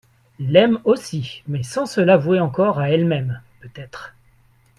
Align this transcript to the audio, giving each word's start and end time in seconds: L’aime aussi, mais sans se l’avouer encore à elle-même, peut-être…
L’aime 0.39 0.79
aussi, 0.83 1.43
mais 1.47 1.61
sans 1.61 1.85
se 1.85 2.01
l’avouer 2.01 2.39
encore 2.39 2.79
à 2.79 2.89
elle-même, 2.89 3.39
peut-être… 3.59 4.15